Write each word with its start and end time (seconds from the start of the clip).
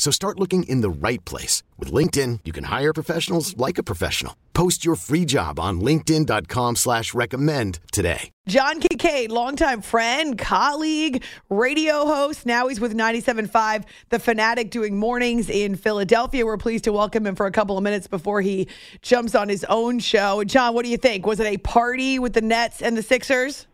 So 0.00 0.10
start 0.10 0.40
looking 0.40 0.62
in 0.62 0.80
the 0.80 0.88
right 0.88 1.22
place. 1.26 1.62
With 1.78 1.92
LinkedIn, 1.92 2.40
you 2.46 2.52
can 2.52 2.64
hire 2.64 2.94
professionals 2.94 3.54
like 3.58 3.76
a 3.76 3.82
professional. 3.82 4.34
Post 4.54 4.82
your 4.82 4.94
free 4.94 5.26
job 5.26 5.60
on 5.60 5.82
linkedin.com 5.82 6.76
slash 6.76 7.12
recommend 7.12 7.80
today. 7.92 8.30
John 8.48 8.80
Kincade, 8.80 9.28
longtime 9.28 9.82
friend, 9.82 10.38
colleague, 10.38 11.22
radio 11.50 12.06
host. 12.06 12.46
Now 12.46 12.68
he's 12.68 12.80
with 12.80 12.96
97.5, 12.96 13.84
The 14.08 14.18
Fanatic, 14.18 14.70
doing 14.70 14.98
mornings 14.98 15.50
in 15.50 15.76
Philadelphia. 15.76 16.46
We're 16.46 16.56
pleased 16.56 16.84
to 16.84 16.94
welcome 16.94 17.26
him 17.26 17.34
for 17.34 17.44
a 17.44 17.52
couple 17.52 17.76
of 17.76 17.84
minutes 17.84 18.06
before 18.06 18.40
he 18.40 18.68
jumps 19.02 19.34
on 19.34 19.50
his 19.50 19.64
own 19.64 19.98
show. 19.98 20.42
John, 20.44 20.72
what 20.72 20.86
do 20.86 20.90
you 20.90 20.96
think? 20.96 21.26
Was 21.26 21.40
it 21.40 21.46
a 21.46 21.58
party 21.58 22.18
with 22.18 22.32
the 22.32 22.40
Nets 22.40 22.80
and 22.80 22.96
the 22.96 23.02
Sixers? 23.02 23.66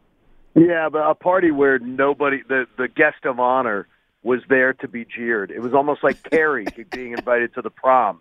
Yeah, 0.56 0.88
but 0.88 1.08
a 1.08 1.14
party 1.14 1.52
where 1.52 1.78
nobody, 1.78 2.42
the 2.48 2.66
the 2.78 2.88
guest 2.88 3.24
of 3.24 3.38
honor, 3.38 3.86
was 4.26 4.40
there 4.48 4.72
to 4.72 4.88
be 4.88 5.04
jeered. 5.04 5.52
It 5.52 5.60
was 5.60 5.72
almost 5.72 6.02
like 6.02 6.20
Carrie 6.24 6.66
being 6.90 7.12
invited 7.12 7.54
to 7.54 7.62
the 7.62 7.70
prom. 7.70 8.20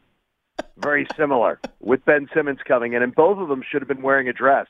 Very 0.77 1.07
similar 1.17 1.59
with 1.79 2.05
Ben 2.05 2.29
Simmons 2.33 2.59
coming 2.65 2.93
in, 2.93 3.01
and 3.01 3.13
both 3.13 3.39
of 3.39 3.49
them 3.49 3.63
should 3.67 3.81
have 3.81 3.87
been 3.87 4.03
wearing 4.03 4.29
a 4.29 4.33
dress. 4.33 4.67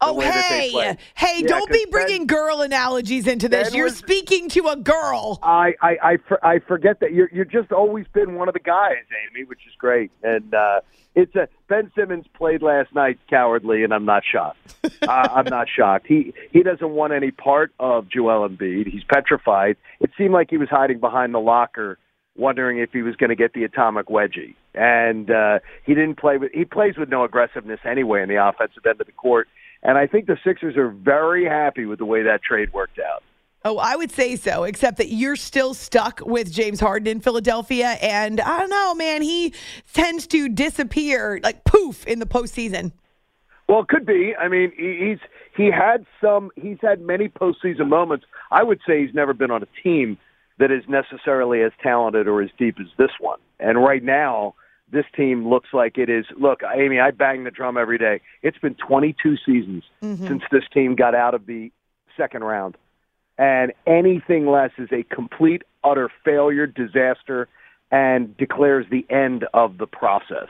Oh, 0.00 0.20
hey, 0.20 0.96
hey, 1.14 1.40
Yeah, 1.40 1.46
don't 1.48 1.72
be 1.72 1.84
bringing 1.90 2.26
girl 2.26 2.60
analogies 2.62 3.26
into 3.26 3.48
this. 3.48 3.70
Ben 3.70 3.76
You're 3.76 3.86
was- 3.86 3.96
speaking 3.96 4.48
to 4.50 4.68
a 4.68 4.76
girl. 4.76 5.40
I, 5.42 5.74
I, 5.82 5.96
I, 6.02 6.16
for, 6.28 6.44
I 6.44 6.60
forget 6.60 7.00
that 7.00 7.12
you're, 7.12 7.28
you're 7.32 7.44
just 7.44 7.72
always 7.72 8.06
been 8.12 8.36
one 8.36 8.46
of 8.46 8.54
the 8.54 8.60
guys, 8.60 9.04
Amy, 9.32 9.44
which 9.44 9.66
is 9.66 9.74
great. 9.76 10.12
And 10.22 10.54
uh, 10.54 10.82
it's 11.16 11.34
a 11.34 11.48
Ben 11.68 11.90
Simmons 11.96 12.26
played 12.32 12.62
last 12.62 12.94
night 12.94 13.18
cowardly, 13.28 13.82
and 13.82 13.92
I'm 13.92 14.04
not 14.04 14.22
shocked. 14.30 14.76
uh, 15.02 15.28
I'm 15.32 15.46
not 15.46 15.66
shocked. 15.68 16.06
He 16.06 16.32
he 16.52 16.62
doesn't 16.62 16.90
want 16.90 17.12
any 17.12 17.32
part 17.32 17.72
of 17.80 18.08
Joel 18.08 18.48
Embiid. 18.48 18.86
He's 18.86 19.02
petrified. 19.02 19.76
It 19.98 20.10
seemed 20.16 20.32
like 20.32 20.48
he 20.48 20.58
was 20.58 20.68
hiding 20.68 21.00
behind 21.00 21.34
the 21.34 21.40
locker, 21.40 21.98
wondering 22.36 22.78
if 22.78 22.92
he 22.92 23.02
was 23.02 23.16
going 23.16 23.30
to 23.30 23.36
get 23.36 23.52
the 23.52 23.64
atomic 23.64 24.06
wedgie. 24.06 24.54
And 24.74 25.28
uh, 25.28 25.58
he 25.84 25.94
didn't 25.94 26.18
play 26.18 26.36
with. 26.36 26.52
He 26.52 26.64
plays 26.64 26.96
with 26.96 27.08
no 27.08 27.24
aggressiveness 27.24 27.80
anyway 27.84 28.22
in 28.22 28.28
the 28.28 28.46
offensive 28.46 28.86
end 28.86 29.00
of 29.00 29.06
the 29.08 29.12
court. 29.12 29.48
And 29.82 29.96
I 29.96 30.06
think 30.06 30.26
the 30.26 30.36
Sixers 30.44 30.76
are 30.76 30.88
very 30.90 31.44
happy 31.44 31.86
with 31.86 31.98
the 31.98 32.04
way 32.04 32.22
that 32.22 32.42
trade 32.42 32.72
worked 32.72 32.98
out. 32.98 33.22
Oh, 33.64 33.78
I 33.78 33.96
would 33.96 34.10
say 34.10 34.36
so, 34.36 34.64
except 34.64 34.98
that 34.98 35.08
you're 35.08 35.36
still 35.36 35.74
stuck 35.74 36.20
with 36.24 36.50
James 36.52 36.80
Harden 36.80 37.08
in 37.08 37.20
Philadelphia. 37.20 37.96
And 38.00 38.40
I 38.40 38.58
don't 38.60 38.70
know, 38.70 38.94
man, 38.94 39.20
he 39.22 39.52
tends 39.92 40.26
to 40.28 40.48
disappear 40.48 41.40
like 41.42 41.64
poof 41.64 42.06
in 42.06 42.18
the 42.18 42.26
postseason. 42.26 42.92
Well, 43.68 43.80
it 43.80 43.88
could 43.88 44.06
be. 44.06 44.34
I 44.36 44.48
mean, 44.48 44.72
he- 44.76 45.08
he's 45.08 45.18
he 45.56 45.70
had 45.70 46.06
some. 46.20 46.50
He's 46.56 46.78
had 46.80 47.00
many 47.00 47.28
postseason 47.28 47.88
moments. 47.88 48.24
I 48.50 48.62
would 48.62 48.80
say 48.86 49.04
he's 49.04 49.14
never 49.14 49.34
been 49.34 49.50
on 49.50 49.62
a 49.62 49.82
team 49.82 50.16
that 50.58 50.70
is 50.70 50.84
necessarily 50.88 51.62
as 51.62 51.72
talented 51.82 52.28
or 52.28 52.40
as 52.40 52.50
deep 52.58 52.76
as 52.80 52.86
this 52.96 53.10
one. 53.20 53.38
And 53.60 53.82
right 53.82 54.02
now, 54.02 54.54
this 54.90 55.04
team 55.16 55.48
looks 55.48 55.68
like 55.72 55.98
it 55.98 56.08
is. 56.08 56.24
Look, 56.36 56.60
Amy, 56.62 57.00
I 57.00 57.10
bang 57.10 57.44
the 57.44 57.50
drum 57.50 57.76
every 57.76 57.98
day. 57.98 58.20
It's 58.42 58.58
been 58.58 58.74
22 58.74 59.36
seasons 59.44 59.84
since 60.28 60.42
this 60.50 60.64
team 60.72 60.94
got 60.94 61.14
out 61.14 61.34
of 61.34 61.46
the 61.46 61.70
second 62.16 62.44
round, 62.44 62.76
and 63.36 63.72
anything 63.86 64.46
less 64.46 64.70
is 64.78 64.88
a 64.92 65.02
complete, 65.14 65.62
utter 65.84 66.10
failure, 66.24 66.66
disaster, 66.66 67.48
and 67.90 68.36
declares 68.36 68.86
the 68.90 69.06
end 69.08 69.46
of 69.54 69.78
the 69.78 69.86
process. 69.86 70.48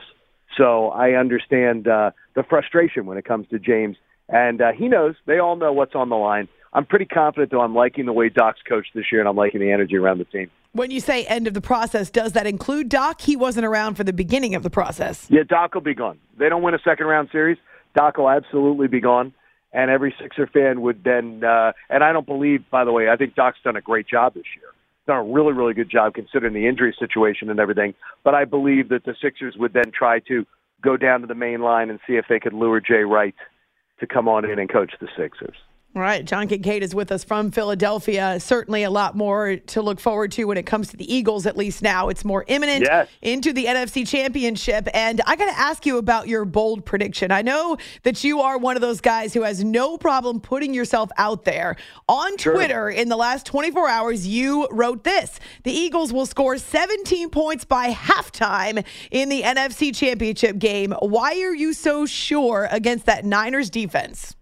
So 0.57 0.89
I 0.89 1.11
understand 1.11 1.87
uh, 1.87 2.11
the 2.35 2.43
frustration 2.43 3.05
when 3.05 3.17
it 3.17 3.25
comes 3.25 3.47
to 3.49 3.59
James, 3.59 3.97
and 4.27 4.61
uh, 4.61 4.71
he 4.71 4.87
knows. 4.87 5.15
They 5.25 5.39
all 5.39 5.55
know 5.55 5.71
what's 5.71 5.95
on 5.95 6.09
the 6.09 6.15
line. 6.15 6.47
I'm 6.73 6.85
pretty 6.85 7.05
confident, 7.05 7.51
though. 7.51 7.61
I'm 7.61 7.75
liking 7.75 8.05
the 8.05 8.13
way 8.13 8.29
Doc's 8.29 8.61
coached 8.67 8.91
this 8.93 9.05
year, 9.11 9.21
and 9.21 9.29
I'm 9.29 9.35
liking 9.35 9.59
the 9.59 9.71
energy 9.71 9.95
around 9.95 10.19
the 10.19 10.25
team. 10.25 10.51
When 10.73 10.91
you 10.91 10.99
say 10.99 11.25
end 11.25 11.47
of 11.47 11.55
the 11.55 11.61
process, 11.61 12.11
does 12.11 12.33
that 12.33 12.45
include 12.45 12.89
Doc? 12.89 13.21
He 13.21 13.35
wasn't 13.35 13.65
around 13.65 13.95
for 13.95 14.03
the 14.03 14.13
beginning 14.13 14.53
of 14.53 14.61
the 14.61 14.69
process. 14.69 15.25
Yeah, 15.29 15.41
Doc 15.47 15.73
will 15.73 15.81
be 15.81 15.95
gone. 15.95 16.19
They 16.37 16.47
don't 16.47 16.61
win 16.61 16.75
a 16.75 16.79
second 16.79 17.07
round 17.07 17.29
series. 17.31 17.57
Doc 17.95 18.17
will 18.17 18.29
absolutely 18.29 18.87
be 18.87 18.99
gone, 18.99 19.33
and 19.73 19.89
every 19.89 20.13
Sixer 20.21 20.45
fan 20.45 20.81
would 20.81 21.03
then. 21.03 21.43
Uh, 21.43 21.71
and 21.89 22.03
I 22.03 22.13
don't 22.13 22.27
believe, 22.27 22.69
by 22.69 22.85
the 22.85 22.91
way, 22.91 23.09
I 23.09 23.15
think 23.15 23.33
Doc's 23.33 23.57
done 23.63 23.77
a 23.77 23.81
great 23.81 24.07
job 24.07 24.35
this 24.35 24.43
year. 24.55 24.69
Done 25.07 25.17
a 25.17 25.23
really, 25.23 25.53
really 25.53 25.73
good 25.73 25.89
job 25.89 26.13
considering 26.13 26.53
the 26.53 26.67
injury 26.67 26.95
situation 26.99 27.49
and 27.49 27.59
everything. 27.59 27.95
But 28.23 28.35
I 28.35 28.45
believe 28.45 28.89
that 28.89 29.05
the 29.05 29.15
Sixers 29.19 29.55
would 29.57 29.73
then 29.73 29.91
try 29.91 30.19
to 30.27 30.45
go 30.83 30.97
down 30.97 31.21
to 31.21 31.27
the 31.27 31.33
main 31.33 31.61
line 31.61 31.89
and 31.89 31.99
see 32.05 32.13
if 32.13 32.25
they 32.29 32.39
could 32.39 32.53
lure 32.53 32.79
Jay 32.79 33.03
Wright 33.03 33.35
to 34.01 34.05
come 34.05 34.27
on 34.27 34.45
in 34.45 34.59
and 34.59 34.71
coach 34.71 34.93
the 35.01 35.07
Sixers. 35.17 35.57
All 35.95 36.03
right, 36.03 36.23
John 36.23 36.47
Kincade 36.47 36.81
is 36.81 36.93
with 36.93 37.11
us 37.11 37.23
from 37.23 37.49
Philadelphia. 37.49 38.39
Certainly 38.39 38.83
a 38.83 38.91
lot 38.91 39.17
more 39.17 39.55
to 39.57 39.81
look 39.81 39.99
forward 39.99 40.31
to 40.33 40.45
when 40.45 40.55
it 40.55 40.67
comes 40.67 40.89
to 40.89 40.97
the 40.97 41.13
Eagles, 41.13 41.47
at 41.47 41.57
least 41.57 41.81
now. 41.81 42.09
It's 42.09 42.23
more 42.23 42.45
imminent 42.47 42.83
Yes. 42.83 43.07
into 43.23 43.51
the 43.53 43.65
NFC 43.65 44.05
Championship. 44.05 44.87
And 44.93 45.19
I 45.25 45.35
got 45.35 45.51
to 45.51 45.59
ask 45.59 45.87
you 45.87 45.97
about 45.97 46.27
your 46.27 46.45
bold 46.45 46.85
prediction. 46.85 47.31
I 47.31 47.41
know 47.41 47.75
that 48.03 48.23
you 48.23 48.39
are 48.39 48.59
one 48.59 48.75
of 48.77 48.81
those 48.81 49.01
guys 49.01 49.33
who 49.33 49.41
has 49.41 49.63
no 49.63 49.97
problem 49.97 50.39
putting 50.39 50.75
yourself 50.75 51.09
out 51.17 51.43
there. 51.43 51.75
On 52.07 52.37
Twitter, 52.37 52.87
in 52.91 53.09
the 53.09 53.17
last 53.17 53.47
24 53.47 53.89
hours, 53.89 54.27
you 54.27 54.67
wrote 54.69 55.03
this 55.03 55.39
The 55.63 55.71
Eagles 55.73 56.13
will 56.13 56.27
score 56.27 56.59
17 56.59 57.31
points 57.31 57.65
by 57.65 57.91
halftime 57.91 58.85
in 59.09 59.27
the 59.29 59.41
NFC 59.41 59.93
Championship 59.93 60.59
game. 60.59 60.93
Why 61.01 61.41
are 61.41 61.55
you 61.55 61.73
so 61.73 62.05
sure 62.05 62.67
against 62.71 63.07
that 63.07 63.25
Niners 63.25 63.71
defense? 63.71 64.35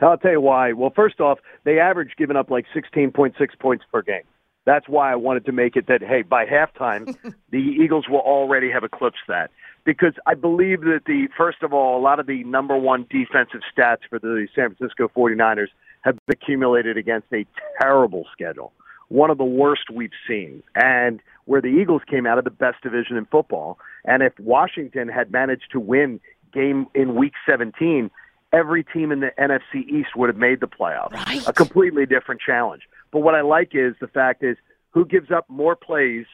I'll 0.00 0.18
tell 0.18 0.32
you 0.32 0.40
why. 0.40 0.72
Well, 0.72 0.92
first 0.94 1.20
off, 1.20 1.38
they 1.64 1.78
average 1.78 2.12
giving 2.16 2.36
up 2.36 2.50
like 2.50 2.66
16.6 2.74 3.34
points 3.58 3.84
per 3.92 4.02
game. 4.02 4.22
That's 4.66 4.88
why 4.88 5.12
I 5.12 5.16
wanted 5.16 5.44
to 5.46 5.52
make 5.52 5.76
it 5.76 5.86
that, 5.88 6.02
hey, 6.02 6.22
by 6.22 6.46
halftime, 6.46 7.14
the 7.50 7.58
Eagles 7.58 8.06
will 8.08 8.20
already 8.20 8.70
have 8.70 8.82
eclipsed 8.82 9.22
that. 9.28 9.50
Because 9.84 10.14
I 10.26 10.34
believe 10.34 10.80
that 10.82 11.02
the, 11.06 11.28
first 11.36 11.62
of 11.62 11.74
all, 11.74 11.98
a 11.98 12.02
lot 12.02 12.18
of 12.18 12.26
the 12.26 12.42
number 12.44 12.76
one 12.76 13.06
defensive 13.10 13.60
stats 13.76 13.98
for 14.08 14.18
the 14.18 14.48
San 14.54 14.74
Francisco 14.74 15.10
49ers 15.14 15.68
have 16.00 16.16
been 16.26 16.36
accumulated 16.42 16.96
against 16.96 17.26
a 17.32 17.46
terrible 17.80 18.24
schedule. 18.32 18.72
One 19.08 19.30
of 19.30 19.36
the 19.36 19.44
worst 19.44 19.90
we've 19.92 20.10
seen. 20.26 20.62
And 20.74 21.20
where 21.44 21.60
the 21.60 21.68
Eagles 21.68 22.02
came 22.10 22.26
out 22.26 22.38
of 22.38 22.44
the 22.44 22.50
best 22.50 22.82
division 22.82 23.18
in 23.18 23.26
football. 23.26 23.78
And 24.06 24.22
if 24.22 24.32
Washington 24.38 25.08
had 25.08 25.30
managed 25.30 25.70
to 25.72 25.80
win 25.80 26.20
game 26.52 26.86
in 26.94 27.14
week 27.14 27.34
17, 27.46 28.10
every 28.54 28.84
team 28.84 29.12
in 29.12 29.20
the 29.20 29.32
NFC 29.38 29.86
East 29.88 30.16
would 30.16 30.28
have 30.28 30.36
made 30.36 30.60
the 30.60 30.66
playoffs. 30.66 31.12
Right. 31.12 31.46
A 31.46 31.52
completely 31.52 32.06
different 32.06 32.40
challenge. 32.40 32.82
But 33.12 33.20
what 33.20 33.34
I 33.34 33.42
like 33.42 33.70
is 33.74 33.94
the 34.00 34.06
fact 34.06 34.42
is 34.42 34.56
who 34.90 35.04
gives 35.04 35.30
up 35.30 35.48
more 35.48 35.76
plays 35.76 36.26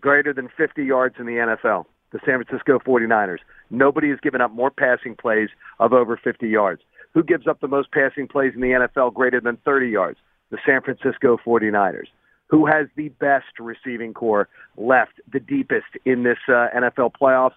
greater 0.00 0.32
than 0.32 0.48
50 0.56 0.84
yards 0.84 1.16
in 1.18 1.26
the 1.26 1.32
NFL? 1.32 1.86
The 2.12 2.18
San 2.26 2.42
Francisco 2.42 2.78
49ers. 2.80 3.38
Nobody 3.70 4.10
has 4.10 4.18
given 4.20 4.40
up 4.40 4.50
more 4.50 4.70
passing 4.70 5.14
plays 5.14 5.48
of 5.78 5.92
over 5.92 6.16
50 6.16 6.48
yards. 6.48 6.82
Who 7.14 7.22
gives 7.22 7.46
up 7.46 7.60
the 7.60 7.68
most 7.68 7.92
passing 7.92 8.26
plays 8.26 8.52
in 8.54 8.60
the 8.60 8.68
NFL 8.68 9.14
greater 9.14 9.40
than 9.40 9.56
30 9.64 9.88
yards? 9.88 10.18
The 10.50 10.58
San 10.66 10.82
Francisco 10.82 11.38
49ers. 11.44 12.08
Who 12.48 12.66
has 12.66 12.88
the 12.96 13.10
best 13.10 13.60
receiving 13.60 14.12
corps 14.12 14.48
left, 14.76 15.20
the 15.32 15.38
deepest 15.38 15.86
in 16.04 16.24
this 16.24 16.38
uh, 16.48 16.66
NFL 16.74 17.12
playoffs? 17.20 17.54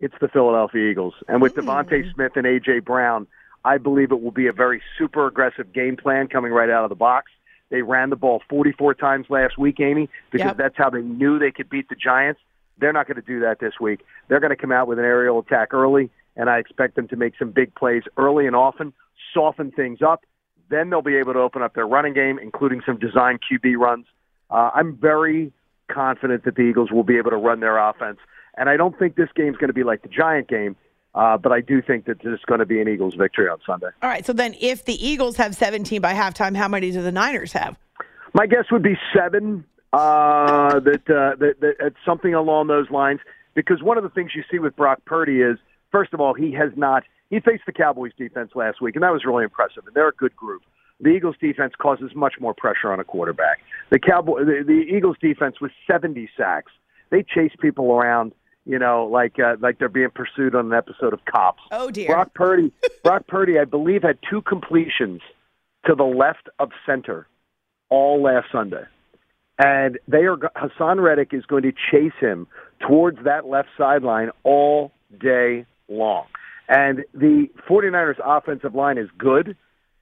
It's 0.00 0.14
the 0.20 0.28
Philadelphia 0.28 0.90
Eagles. 0.90 1.14
And 1.28 1.40
with 1.40 1.54
DeVonta 1.54 2.12
Smith 2.12 2.32
and 2.36 2.46
A.J. 2.46 2.80
Brown, 2.80 3.26
I 3.64 3.78
believe 3.78 4.12
it 4.12 4.20
will 4.22 4.30
be 4.30 4.46
a 4.46 4.52
very 4.52 4.82
super 4.98 5.26
aggressive 5.26 5.72
game 5.72 5.96
plan 5.96 6.28
coming 6.28 6.52
right 6.52 6.70
out 6.70 6.84
of 6.84 6.90
the 6.90 6.94
box. 6.96 7.30
They 7.70 7.82
ran 7.82 8.10
the 8.10 8.16
ball 8.16 8.42
44 8.48 8.94
times 8.94 9.26
last 9.30 9.56
week, 9.58 9.80
Amy, 9.80 10.08
because 10.30 10.46
Yep. 10.46 10.56
that's 10.58 10.76
how 10.76 10.90
they 10.90 11.00
knew 11.02 11.38
they 11.38 11.50
could 11.50 11.70
beat 11.70 11.88
the 11.88 11.96
Giants. 11.96 12.40
They're 12.78 12.92
not 12.92 13.06
going 13.06 13.16
to 13.16 13.22
do 13.26 13.40
that 13.40 13.58
this 13.60 13.74
week. 13.80 14.00
They're 14.28 14.40
going 14.40 14.50
to 14.50 14.56
come 14.56 14.72
out 14.72 14.86
with 14.86 14.98
an 14.98 15.04
aerial 15.04 15.38
attack 15.38 15.72
early, 15.72 16.10
and 16.36 16.50
I 16.50 16.58
expect 16.58 16.96
them 16.96 17.08
to 17.08 17.16
make 17.16 17.34
some 17.38 17.50
big 17.50 17.74
plays 17.74 18.02
early 18.16 18.46
and 18.46 18.54
often, 18.54 18.92
soften 19.32 19.70
things 19.70 20.02
up. 20.02 20.24
Then 20.68 20.90
they'll 20.90 21.02
be 21.02 21.16
able 21.16 21.32
to 21.34 21.38
open 21.38 21.62
up 21.62 21.74
their 21.74 21.86
running 21.86 22.14
game, 22.14 22.38
including 22.38 22.82
some 22.84 22.98
design 22.98 23.38
QB 23.38 23.76
runs. 23.76 24.06
Uh, 24.50 24.70
I'm 24.74 24.96
very 24.96 25.52
confident 25.88 26.44
that 26.44 26.56
the 26.56 26.62
Eagles 26.62 26.90
will 26.90 27.04
be 27.04 27.16
able 27.16 27.30
to 27.30 27.36
run 27.36 27.60
their 27.60 27.78
offense, 27.78 28.18
and 28.56 28.68
I 28.68 28.76
don't 28.76 28.98
think 28.98 29.16
this 29.16 29.28
game's 29.34 29.56
going 29.56 29.68
to 29.68 29.74
be 29.74 29.84
like 29.84 30.02
the 30.02 30.08
Giant 30.08 30.48
game. 30.48 30.76
Uh, 31.14 31.36
but 31.38 31.52
I 31.52 31.60
do 31.60 31.80
think 31.80 32.06
that 32.06 32.18
there's 32.22 32.42
going 32.46 32.60
to 32.60 32.66
be 32.66 32.80
an 32.80 32.88
Eagles 32.88 33.14
victory 33.14 33.48
on 33.48 33.58
Sunday. 33.64 33.88
All 34.02 34.08
right. 34.08 34.26
So 34.26 34.32
then, 34.32 34.54
if 34.60 34.84
the 34.84 34.94
Eagles 35.06 35.36
have 35.36 35.54
17 35.54 36.00
by 36.00 36.12
halftime, 36.12 36.56
how 36.56 36.66
many 36.68 36.90
do 36.90 37.02
the 37.02 37.12
Niners 37.12 37.52
have? 37.52 37.76
My 38.32 38.46
guess 38.46 38.64
would 38.72 38.82
be 38.82 38.96
seven. 39.16 39.64
Uh, 39.92 40.80
that, 40.80 41.02
uh, 41.08 41.36
that 41.38 41.54
that 41.60 41.74
it's 41.78 41.96
something 42.04 42.34
along 42.34 42.66
those 42.66 42.90
lines. 42.90 43.20
Because 43.54 43.80
one 43.80 43.96
of 43.96 44.02
the 44.02 44.10
things 44.10 44.32
you 44.34 44.42
see 44.50 44.58
with 44.58 44.74
Brock 44.74 44.98
Purdy 45.04 45.40
is, 45.40 45.56
first 45.92 46.12
of 46.12 46.20
all, 46.20 46.34
he 46.34 46.52
has 46.52 46.72
not. 46.74 47.04
He 47.30 47.38
faced 47.38 47.62
the 47.66 47.72
Cowboys 47.72 48.10
defense 48.18 48.50
last 48.56 48.80
week, 48.80 48.96
and 48.96 49.04
that 49.04 49.12
was 49.12 49.24
really 49.24 49.44
impressive. 49.44 49.84
And 49.86 49.94
they're 49.94 50.08
a 50.08 50.12
good 50.12 50.34
group. 50.34 50.62
the 51.00 51.10
Eagles 51.10 51.36
defense 51.40 51.74
causes 51.80 52.10
much 52.16 52.34
more 52.40 52.54
pressure 52.54 52.92
on 52.92 52.98
a 52.98 53.04
quarterback. 53.04 53.60
The 53.90 54.00
Cowboy, 54.00 54.40
the, 54.44 54.64
the 54.66 54.96
Eagles 54.96 55.16
defense 55.20 55.60
with 55.60 55.70
70 55.86 56.28
sacks. 56.36 56.72
They 57.10 57.22
chase 57.22 57.52
people 57.60 57.92
around, 57.92 58.32
you 58.66 58.78
know, 58.78 59.08
like 59.10 59.38
uh, 59.38 59.56
like 59.60 59.78
they're 59.78 59.88
being 59.88 60.10
pursued 60.14 60.54
on 60.54 60.66
an 60.66 60.72
episode 60.72 61.12
of 61.12 61.24
Cops. 61.24 61.62
Oh 61.70 61.90
dear. 61.90 62.08
Brock 62.08 62.34
Purdy, 62.34 62.72
Brock 63.02 63.26
Purdy, 63.26 63.58
I 63.58 63.64
believe, 63.64 64.02
had 64.02 64.18
two 64.28 64.42
completions 64.42 65.20
to 65.86 65.94
the 65.94 66.04
left 66.04 66.48
of 66.58 66.70
center 66.86 67.26
all 67.90 68.22
last 68.22 68.46
Sunday. 68.50 68.84
And 69.58 69.98
they 70.08 70.24
are 70.24 70.36
Haason 70.36 71.00
Reddick 71.00 71.32
is 71.32 71.44
going 71.46 71.62
to 71.62 71.72
chase 71.72 72.18
him 72.20 72.46
towards 72.80 73.18
that 73.24 73.46
left 73.46 73.68
sideline 73.78 74.30
all 74.42 74.90
day 75.20 75.64
long. 75.88 76.26
And 76.68 77.04
the 77.12 77.48
49ers 77.68 78.18
offensive 78.24 78.74
line 78.74 78.98
is 78.98 79.08
good. 79.16 79.56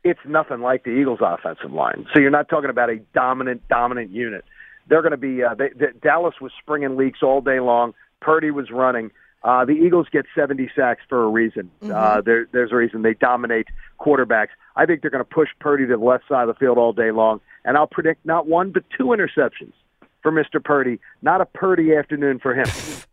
It's 0.05 0.21
nothing 0.27 0.61
like 0.61 0.85
the 0.85 0.91
Eagles 0.91 1.19
offensive 1.21 1.73
line. 1.73 2.07
So 2.15 2.21
you're 2.21 2.31
not 2.31 2.49
talking 2.49 2.71
about 2.71 2.91
a 2.91 2.97
dominant 3.15 3.69
dominant 3.69 4.11
unit. 4.11 4.45
They're 4.89 5.03
going 5.03 5.13
to 5.13 5.17
be 5.17 5.43
uh, 5.43 5.55
they, 5.55 5.69
they, 5.77 5.93
Dallas 6.03 6.35
was 6.41 6.53
springing 6.61 6.97
leaks 6.97 7.21
all 7.23 7.41
day 7.41 7.61
long. 7.61 7.95
Purdy 8.23 8.51
was 8.51 8.71
running. 8.71 9.11
Uh, 9.45 9.65
the 9.65 9.73
Eagles 9.73 10.07
get 10.11 10.25
70 10.35 10.71
sacks 10.75 11.03
for 11.09 11.25
a 11.25 11.29
reason. 11.29 11.71
Mm-hmm. 11.83 11.93
Uh, 11.93 12.21
there, 12.21 12.47
there's 12.53 12.71
a 12.73 12.77
reason 12.77 13.03
they 13.03 13.15
dominate 13.15 13.67
quarterbacks. 14.01 14.51
I 14.77 14.87
think 14.87 15.03
they're 15.03 15.11
going 15.11 15.25
to 15.25 15.29
push 15.29 15.49
Purdy 15.61 15.85
to 15.87 15.97
the 15.97 16.03
left 16.03 16.25
side 16.29 16.49
of 16.49 16.55
the 16.55 16.59
field 16.59 16.79
all 16.79 16.93
day 16.93 17.11
long, 17.11 17.41
and 17.65 17.77
I'll 17.77 17.89
predict 17.89 18.25
not 18.25 18.47
one 18.47 18.71
but 18.71 18.85
two 18.97 19.07
interceptions 19.07 19.73
for 20.23 20.31
Mr. 20.31 20.63
Purdy. 20.63 21.01
Not 21.21 21.41
a 21.41 21.47
Purdy 21.47 21.95
afternoon 21.95 22.39
for 22.39 22.55
him, 22.55 22.67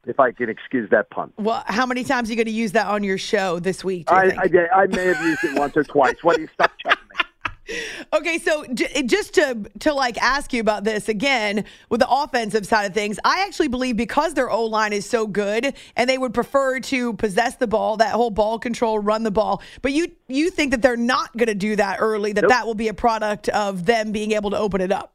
if 0.06 0.20
I 0.20 0.32
can 0.32 0.50
excuse 0.50 0.90
that 0.92 1.10
pun. 1.10 1.34
Well, 1.38 1.64
how 1.66 1.88
many 1.88 2.04
times 2.04 2.30
are 2.30 2.34
you 2.34 2.38
going 2.38 2.46
to 2.46 2.52
use 2.52 2.74
that 2.74 2.88
on 2.88 3.04
your 3.04 3.18
show 3.18 3.60
this 3.60 3.84
week? 3.84 4.12
I, 4.12 4.32
I, 4.38 4.82
I, 4.84 4.86
may 4.86 5.06
have 5.06 5.22
used 5.24 5.44
it 5.44 5.58
once 5.58 5.76
or 5.76 5.84
twice. 5.84 6.24
What 6.24 6.36
do 6.36 6.44
you 6.44 6.50
stop 6.54 6.72
checking 6.78 7.08
me? 7.10 7.76
Okay, 8.12 8.40
so 8.40 8.66
j- 8.74 9.04
just 9.04 9.36
to 9.36 9.70
to 9.80 9.94
like 9.94 10.18
ask 10.18 10.52
you 10.52 10.62
about 10.62 10.84
this 10.84 11.10
again 11.10 11.64
with 11.90 12.00
the 12.00 12.10
offensive 12.10 12.66
side 12.66 12.86
of 12.86 12.94
things, 12.94 13.20
I 13.24 13.46
actually 13.46 13.68
believe 13.68 13.98
because 13.98 14.34
their 14.34 14.50
O 14.50 14.66
line 14.66 14.94
is 14.94 15.08
so 15.08 15.28
good 15.28 15.76
and 15.96 16.10
they 16.10 16.18
would 16.18 16.34
prefer 16.34 16.80
to 16.80 17.14
possess 17.14 17.56
the 17.58 17.68
ball, 17.68 17.98
that 17.98 18.14
whole 18.14 18.32
ball 18.32 18.58
control, 18.58 18.98
run 18.98 19.22
the 19.22 19.32
ball. 19.32 19.62
But 19.84 19.92
you 19.92 20.12
you 20.28 20.50
think 20.50 20.72
that 20.72 20.82
they're 20.82 20.98
not 20.98 21.38
going 21.38 21.48
to 21.48 21.56
do 21.56 21.76
that 21.76 21.98
early, 22.00 22.34
that 22.34 22.42
nope. 22.42 22.50
that 22.50 22.66
will 22.66 22.74
be 22.74 22.88
a 22.88 22.96
product 22.96 23.48
of 23.50 23.86
them 23.86 24.12
being 24.12 24.32
able 24.32 24.50
to 24.50 24.58
open 24.58 24.82
it 24.82 24.92
up. 24.92 25.14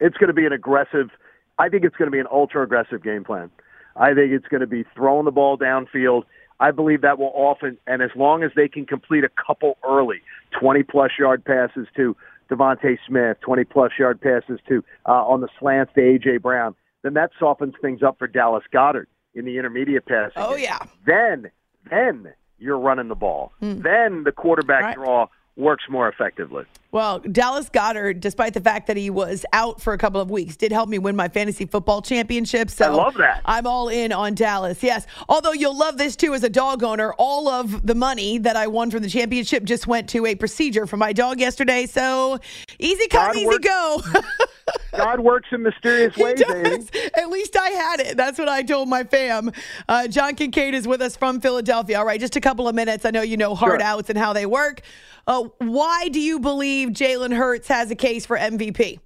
It's 0.00 0.16
going 0.16 0.28
to 0.28 0.34
be 0.34 0.46
an 0.46 0.52
aggressive. 0.52 1.10
I 1.58 1.68
think 1.68 1.84
it's 1.84 1.96
going 1.96 2.06
to 2.06 2.12
be 2.12 2.20
an 2.20 2.28
ultra 2.32 2.62
aggressive 2.62 3.02
game 3.02 3.22
plan. 3.22 3.50
I 3.96 4.14
think 4.14 4.32
it's 4.32 4.46
going 4.48 4.62
to 4.62 4.66
be 4.66 4.86
throwing 4.94 5.26
the 5.26 5.30
ball 5.30 5.58
downfield 5.58 6.22
I 6.60 6.70
believe 6.70 7.00
that 7.00 7.18
will 7.18 7.32
often, 7.34 7.78
and 7.86 8.02
as 8.02 8.10
long 8.14 8.42
as 8.42 8.50
they 8.54 8.68
can 8.68 8.84
complete 8.84 9.24
a 9.24 9.30
couple 9.30 9.78
early, 9.88 10.20
20 10.60 10.82
plus 10.82 11.10
yard 11.18 11.44
passes 11.44 11.88
to 11.96 12.14
DeVonta 12.50 12.98
Smith, 13.06 13.38
20 13.40 13.64
plus 13.64 13.92
yard 13.98 14.20
passes 14.20 14.60
to 14.68 14.84
uh, 15.06 15.12
on 15.12 15.40
the 15.40 15.48
slants 15.58 15.92
to 15.94 16.00
AJ 16.00 16.42
Brown, 16.42 16.74
then 17.02 17.14
that 17.14 17.30
softens 17.38 17.74
things 17.80 18.02
up 18.02 18.18
for 18.18 18.26
Dallas 18.26 18.64
Goedert 18.72 19.06
in 19.34 19.46
the 19.46 19.56
intermediate 19.56 20.06
passing. 20.06 20.34
Oh 20.36 20.54
yeah. 20.54 20.80
Then, 21.06 21.50
then 21.88 22.32
you're 22.58 22.78
running 22.78 23.08
the 23.08 23.14
ball. 23.14 23.52
Mm. 23.62 23.82
Then 23.82 24.24
the 24.24 24.32
quarterback 24.32 24.82
right. 24.82 24.96
draw 24.96 25.28
works 25.56 25.84
more 25.88 26.08
effectively. 26.08 26.64
Well, 26.92 27.20
Dallas 27.20 27.68
Goedert, 27.70 28.20
despite 28.20 28.54
the 28.54 28.60
fact 28.60 28.88
that 28.88 28.96
he 28.96 29.10
was 29.10 29.46
out 29.52 29.80
for 29.80 29.92
a 29.92 29.98
couple 29.98 30.20
of 30.20 30.30
weeks, 30.30 30.56
did 30.56 30.72
help 30.72 30.88
me 30.88 30.98
win 30.98 31.14
my 31.14 31.28
fantasy 31.28 31.66
football 31.66 32.02
championship. 32.02 32.68
So 32.70 32.86
I 32.86 32.88
love 32.88 33.14
that. 33.14 33.42
I'm 33.44 33.66
all 33.66 33.88
in 33.88 34.10
on 34.12 34.34
Dallas. 34.34 34.82
Yes. 34.82 35.06
Although 35.28 35.52
you'll 35.52 35.78
love 35.78 35.98
this 35.98 36.16
too 36.16 36.34
as 36.34 36.42
a 36.42 36.48
dog 36.48 36.82
owner. 36.82 37.12
All 37.14 37.48
of 37.48 37.86
the 37.86 37.94
money 37.94 38.38
that 38.38 38.56
I 38.56 38.66
won 38.66 38.90
from 38.90 39.02
the 39.02 39.08
championship 39.08 39.64
just 39.64 39.86
went 39.86 40.08
to 40.10 40.26
a 40.26 40.34
procedure 40.34 40.86
for 40.86 40.96
my 40.96 41.12
dog 41.12 41.38
yesterday. 41.38 41.86
So 41.86 42.38
easy 42.78 43.06
come, 43.06 43.28
God 43.28 43.36
easy 43.36 43.46
works, 43.46 43.68
go. 43.68 44.02
God 44.96 45.20
works 45.20 45.48
in 45.52 45.62
mysterious 45.62 46.16
ways, 46.16 46.42
baby. 46.42 46.86
At 47.14 47.30
least 47.30 47.56
I 47.56 47.70
had 47.70 48.00
it. 48.00 48.16
That's 48.16 48.38
what 48.38 48.48
I 48.48 48.62
told 48.62 48.88
my 48.88 49.04
fam. 49.04 49.52
Uh, 49.88 50.08
John 50.08 50.34
Kincade 50.34 50.72
is 50.72 50.86
with 50.86 51.00
us 51.00 51.16
from 51.16 51.40
Philadelphia. 51.40 51.98
All 51.98 52.04
right, 52.04 52.20
just 52.20 52.36
a 52.36 52.40
couple 52.40 52.68
of 52.68 52.74
minutes. 52.74 53.04
I 53.04 53.10
know 53.10 53.22
you 53.22 53.36
know 53.36 53.54
hard 53.54 53.80
sure. 53.80 53.86
outs 53.86 54.10
and 54.10 54.18
how 54.18 54.32
they 54.32 54.46
work. 54.46 54.82
Uh, 55.26 55.44
why 55.58 56.08
do 56.08 56.20
you 56.20 56.40
believe 56.40 56.90
Jalen 56.90 57.34
Hurts 57.36 57.68
has 57.68 57.90
a 57.90 57.94
case 57.94 58.26
for 58.26 58.36
MVP? 58.36 59.00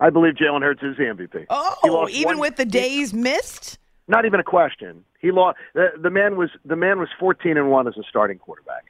I 0.00 0.10
believe 0.10 0.34
Jalen 0.34 0.62
Hurts 0.62 0.82
is 0.82 0.96
the 0.96 1.04
MVP. 1.04 1.46
Oh, 1.48 2.08
even 2.10 2.38
one, 2.38 2.38
with 2.40 2.56
the 2.56 2.64
days 2.64 3.14
missed? 3.14 3.78
Not 4.08 4.26
even 4.26 4.40
a 4.40 4.44
question. 4.44 5.04
He 5.20 5.30
lost. 5.30 5.58
The, 5.74 5.90
the 6.00 6.10
man 6.10 6.36
was 6.36 6.50
the 6.64 6.76
man 6.76 6.98
was 6.98 7.08
fourteen 7.18 7.56
and 7.56 7.70
one 7.70 7.86
as 7.86 7.96
a 7.96 8.02
starting 8.08 8.38
quarterback. 8.38 8.86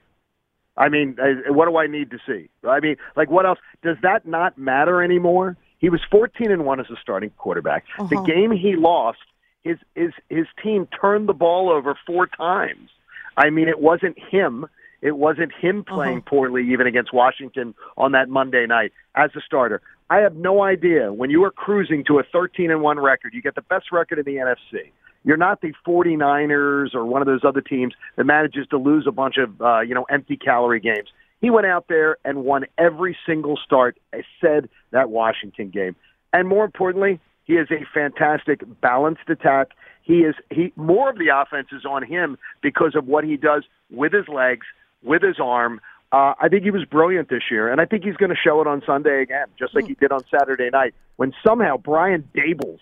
I 0.76 0.88
mean, 0.88 1.16
what 1.48 1.68
do 1.68 1.76
I 1.76 1.86
need 1.86 2.10
to 2.12 2.18
see? 2.26 2.48
I 2.66 2.80
mean, 2.80 2.96
like 3.14 3.30
what 3.30 3.44
else? 3.44 3.58
Does 3.82 3.98
that 4.02 4.26
not 4.26 4.56
matter 4.56 5.02
anymore? 5.02 5.58
He 5.82 5.90
was 5.90 6.00
14 6.10 6.50
and 6.50 6.64
1 6.64 6.80
as 6.80 6.86
a 6.90 6.96
starting 7.02 7.30
quarterback. 7.36 7.84
Uh-huh. 7.98 8.08
The 8.08 8.22
game 8.22 8.52
he 8.52 8.76
lost, 8.76 9.18
his 9.62 9.76
his 9.94 10.12
his 10.30 10.46
team 10.62 10.88
turned 10.98 11.28
the 11.28 11.34
ball 11.34 11.70
over 11.70 11.98
four 12.06 12.26
times. 12.26 12.88
I 13.36 13.50
mean, 13.50 13.68
it 13.68 13.80
wasn't 13.80 14.16
him. 14.18 14.66
It 15.02 15.16
wasn't 15.16 15.52
him 15.52 15.84
playing 15.84 16.18
uh-huh. 16.18 16.30
poorly 16.30 16.72
even 16.72 16.86
against 16.86 17.12
Washington 17.12 17.74
on 17.98 18.12
that 18.12 18.28
Monday 18.28 18.64
night 18.66 18.92
as 19.16 19.30
a 19.36 19.40
starter. 19.40 19.82
I 20.08 20.18
have 20.18 20.36
no 20.36 20.62
idea 20.62 21.12
when 21.12 21.30
you 21.30 21.42
are 21.44 21.50
cruising 21.50 22.04
to 22.04 22.18
a 22.20 22.22
13 22.22 22.70
and 22.70 22.82
1 22.82 23.00
record, 23.00 23.34
you 23.34 23.42
get 23.42 23.54
the 23.54 23.62
best 23.62 23.90
record 23.90 24.18
in 24.18 24.24
the 24.24 24.36
NFC. 24.40 24.92
You're 25.24 25.36
not 25.36 25.62
the 25.62 25.72
49ers 25.86 26.94
or 26.94 27.04
one 27.06 27.22
of 27.22 27.26
those 27.26 27.44
other 27.44 27.60
teams 27.60 27.94
that 28.16 28.24
manages 28.24 28.66
to 28.68 28.76
lose 28.76 29.06
a 29.06 29.12
bunch 29.12 29.36
of, 29.38 29.60
uh, 29.60 29.80
you 29.80 29.94
know, 29.94 30.04
empty 30.04 30.36
calorie 30.36 30.80
games. 30.80 31.08
He 31.42 31.50
went 31.50 31.66
out 31.66 31.86
there 31.88 32.16
and 32.24 32.44
won 32.44 32.64
every 32.78 33.16
single 33.26 33.58
start, 33.62 33.98
I 34.14 34.22
said 34.40 34.70
that 34.92 35.10
Washington 35.10 35.68
game. 35.70 35.96
And 36.32 36.48
more 36.48 36.64
importantly, 36.64 37.20
he 37.44 37.54
is 37.54 37.68
a 37.70 37.84
fantastic 37.92 38.62
balanced 38.80 39.28
attack. 39.28 39.72
He 40.02 40.20
is 40.20 40.36
he 40.50 40.72
more 40.76 41.10
of 41.10 41.18
the 41.18 41.28
offense 41.34 41.68
is 41.72 41.84
on 41.84 42.04
him 42.04 42.38
because 42.62 42.94
of 42.94 43.06
what 43.08 43.24
he 43.24 43.36
does 43.36 43.64
with 43.90 44.12
his 44.12 44.28
legs 44.28 44.66
with 45.02 45.22
his 45.22 45.40
arm. 45.42 45.80
Uh, 46.12 46.34
I 46.40 46.48
think 46.48 46.62
he 46.62 46.70
was 46.70 46.84
brilliant 46.84 47.28
this 47.28 47.44
year, 47.50 47.72
and 47.72 47.80
I 47.80 47.86
think 47.86 48.04
he's 48.04 48.16
going 48.16 48.30
to 48.30 48.36
show 48.36 48.60
it 48.60 48.66
on 48.66 48.82
Sunday 48.86 49.22
again, 49.22 49.46
just 49.58 49.74
like 49.74 49.86
he 49.86 49.94
did 49.94 50.12
on 50.12 50.20
Saturday 50.30 50.70
night 50.70 50.94
when 51.16 51.32
somehow 51.44 51.76
Brian 51.76 52.28
Daboll's 52.36 52.80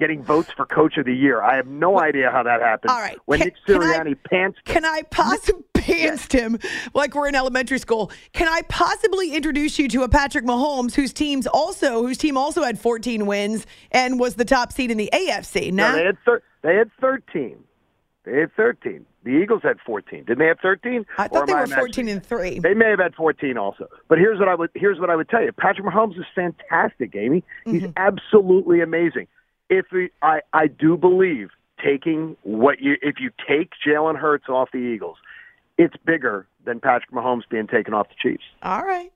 getting 0.00 0.24
votes 0.24 0.50
for 0.56 0.66
Coach 0.66 0.96
of 0.96 1.04
the 1.04 1.14
Year. 1.14 1.42
I 1.42 1.54
have 1.54 1.68
no 1.68 2.00
idea 2.00 2.30
how 2.30 2.42
that 2.42 2.60
happened. 2.60 2.90
All 2.90 3.00
right, 3.00 3.18
when 3.26 3.38
can, 3.38 3.48
Nick 3.48 3.56
Sirianni 3.68 4.16
I, 4.32 4.52
Can 4.64 4.84
I 4.84 5.02
possibly 5.10 5.62
pantsed 5.74 6.32
him 6.38 6.58
like 6.94 7.14
we're 7.14 7.28
in 7.28 7.36
elementary 7.36 7.78
school? 7.78 8.10
Can 8.32 8.48
I 8.48 8.62
possibly 8.62 9.34
introduce 9.34 9.78
you 9.78 9.86
to 9.88 10.02
a 10.02 10.08
Patrick 10.08 10.44
Mahomes 10.44 10.94
whose 10.94 11.12
teams 11.12 11.46
also 11.46 12.02
whose 12.02 12.18
team 12.18 12.36
also 12.36 12.62
had 12.64 12.80
14 12.80 13.26
wins 13.26 13.66
and 13.92 14.18
was 14.18 14.34
the 14.34 14.44
top 14.44 14.72
seed 14.72 14.90
in 14.90 14.96
the 14.96 15.10
AFC? 15.12 15.72
Now 15.72 15.92
no, 15.92 15.98
they 15.98 16.04
had 16.06 16.18
thir- 16.24 16.42
they 16.62 16.74
had 16.74 16.90
13. 17.00 17.62
They 18.24 18.40
had 18.40 18.52
13. 18.54 19.06
The 19.22 19.30
Eagles 19.30 19.60
had 19.62 19.78
14. 19.84 20.24
Didn't 20.24 20.38
they 20.38 20.46
have 20.46 20.60
13? 20.60 21.04
I 21.18 21.28
thought 21.28 21.46
they 21.46 21.54
were 21.54 21.66
14 21.66 22.08
and 22.08 22.24
3. 22.24 22.58
They 22.60 22.74
may 22.74 22.88
have 22.88 23.00
had 23.00 23.14
14 23.14 23.58
also. 23.58 23.86
But 24.08 24.18
here's 24.18 24.38
what 24.38 24.48
I 24.48 24.54
would 24.54 24.70
here's 24.74 24.98
what 24.98 25.10
I 25.10 25.16
would 25.16 25.28
tell 25.28 25.42
you. 25.42 25.52
Patrick 25.52 25.86
Mahomes 25.86 26.18
is 26.18 26.24
fantastic, 26.34 27.14
Amy. 27.14 27.44
He's 27.66 27.82
mm-hmm. 27.82 27.92
absolutely 27.96 28.80
amazing. 28.80 29.26
If 29.70 29.86
we, 29.92 30.10
I 30.20 30.40
I 30.52 30.66
do 30.66 30.96
believe 30.98 31.50
taking 31.82 32.36
what 32.42 32.80
you 32.80 32.96
if 33.00 33.20
you 33.20 33.30
take 33.48 33.70
Jalen 33.86 34.16
Hurts 34.16 34.48
off 34.48 34.70
the 34.72 34.78
Eagles, 34.78 35.16
it's 35.78 35.94
bigger 36.04 36.46
than 36.64 36.80
Patrick 36.80 37.10
Mahomes 37.10 37.48
being 37.48 37.66
taken 37.66 37.94
off 37.94 38.08
the 38.08 38.14
Chiefs. 38.20 38.44
All 38.62 38.84
right. 38.84 39.12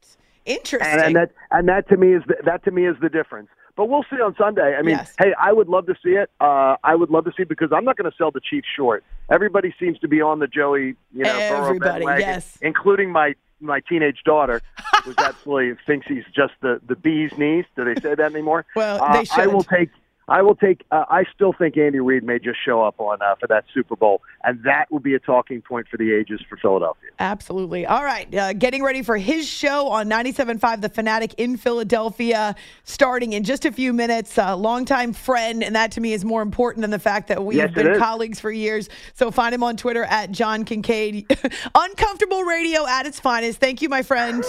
Interesting. 0.46 0.90
And, 0.90 1.00
and 1.00 1.16
that 1.16 1.32
and 1.50 1.68
that 1.68 1.88
to 1.88 1.96
me 1.96 2.14
is 2.14 2.22
the, 2.26 2.36
that 2.44 2.64
to 2.64 2.70
me 2.70 2.86
is 2.86 2.96
the 3.00 3.08
difference. 3.08 3.48
But 3.76 3.88
we'll 3.88 4.04
see 4.04 4.20
on 4.20 4.36
Sunday. 4.36 4.76
I 4.76 4.82
mean, 4.82 4.96
yes. 4.96 5.14
hey, 5.18 5.34
I 5.38 5.52
would 5.52 5.68
love 5.68 5.86
to 5.86 5.96
see 6.02 6.12
it. 6.12 6.30
Uh, 6.40 6.76
I 6.84 6.94
would 6.94 7.10
love 7.10 7.24
to 7.24 7.32
see 7.36 7.42
it 7.42 7.48
because 7.48 7.70
I'm 7.72 7.84
not 7.84 7.96
going 7.96 8.08
to 8.08 8.16
sell 8.16 8.30
the 8.30 8.40
Chiefs 8.40 8.68
short. 8.74 9.02
Everybody 9.30 9.74
seems 9.80 9.98
to 9.98 10.08
be 10.08 10.20
on 10.20 10.38
the 10.38 10.46
Joey, 10.46 10.94
you 11.12 11.24
know, 11.24 11.36
Everybody, 11.36 12.04
wagon, 12.04 12.20
yes. 12.20 12.58
including 12.62 13.10
my 13.10 13.34
my 13.60 13.80
teenage 13.80 14.22
daughter, 14.24 14.62
who's 15.02 15.16
absolutely 15.18 15.76
thinks 15.86 16.06
he's 16.06 16.24
just 16.32 16.52
the 16.60 16.80
the 16.86 16.94
bee's 16.94 17.36
knees. 17.36 17.64
Do 17.74 17.84
they 17.84 18.00
say 18.00 18.14
that 18.14 18.30
anymore? 18.32 18.64
Well, 18.76 19.02
uh, 19.02 19.12
they 19.12 19.24
should. 19.24 19.40
I 19.40 19.46
will 19.48 19.64
take 19.64 19.90
I 20.28 20.42
will 20.42 20.54
take. 20.54 20.84
Uh, 20.90 21.04
I 21.08 21.24
still 21.34 21.52
think 21.52 21.76
Andy 21.76 22.00
Reid 22.00 22.24
may 22.24 22.38
just 22.38 22.58
show 22.64 22.82
up 22.82 22.98
on 22.98 23.20
uh, 23.20 23.34
for 23.38 23.46
that 23.48 23.64
Super 23.74 23.96
Bowl, 23.96 24.22
and 24.42 24.62
that 24.64 24.90
will 24.90 25.00
be 25.00 25.14
a 25.14 25.18
talking 25.18 25.60
point 25.60 25.86
for 25.88 25.96
the 25.96 26.12
ages 26.12 26.40
for 26.48 26.56
Philadelphia. 26.56 27.10
Absolutely. 27.18 27.86
All 27.86 28.04
right, 28.04 28.32
uh, 28.34 28.52
getting 28.54 28.82
ready 28.82 29.02
for 29.02 29.16
his 29.16 29.46
show 29.46 29.88
on 29.88 30.08
97.5 30.08 30.80
The 30.80 30.88
Fanatic 30.88 31.34
in 31.34 31.56
Philadelphia, 31.56 32.54
starting 32.84 33.34
in 33.34 33.44
just 33.44 33.64
a 33.64 33.72
few 33.72 33.92
minutes. 33.92 34.38
A 34.38 34.56
longtime 34.56 35.12
friend, 35.12 35.62
and 35.62 35.76
that 35.76 35.92
to 35.92 36.00
me 36.00 36.12
is 36.12 36.24
more 36.24 36.42
important 36.42 36.82
than 36.82 36.90
the 36.90 36.98
fact 36.98 37.28
that 37.28 37.44
we 37.44 37.56
yes, 37.56 37.66
have 37.66 37.74
been 37.74 37.98
colleagues 37.98 38.40
for 38.40 38.50
years. 38.50 38.88
So 39.14 39.30
find 39.30 39.54
him 39.54 39.62
on 39.62 39.76
Twitter 39.76 40.04
at 40.04 40.30
John 40.30 40.64
Kincade. 40.64 41.26
Uncomfortable 41.74 42.44
radio 42.44 42.86
at 42.86 43.06
its 43.06 43.20
finest. 43.20 43.60
Thank 43.60 43.82
you, 43.82 43.88
my 43.88 44.02
friend. 44.02 44.42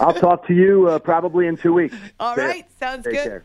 I'll 0.00 0.14
talk 0.14 0.46
to 0.48 0.54
you 0.54 0.88
uh, 0.88 0.98
probably 0.98 1.46
in 1.46 1.56
two 1.56 1.72
weeks. 1.72 1.94
All 2.20 2.34
Stay 2.34 2.46
right, 2.46 2.66
sounds 2.78 3.04
Take 3.04 3.14
good. 3.14 3.24
Care. 3.24 3.44